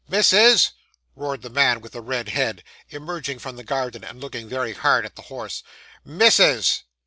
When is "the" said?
1.43-1.49, 1.91-2.01, 3.55-3.63, 5.15-5.21